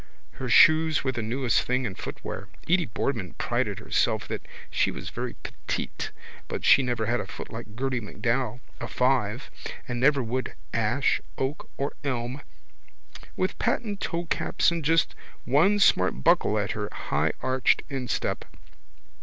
[0.31, 5.09] Her shoes were the newest thing in footwear (Edy Boardman prided herself that she was
[5.11, 6.09] very petite
[6.47, 9.51] but she never had a foot like Gerty MacDowell, a five,
[9.87, 12.41] and never would ash, oak or elm)
[13.35, 15.13] with patent toecaps and just
[15.45, 18.43] one smart buckle over her higharched instep.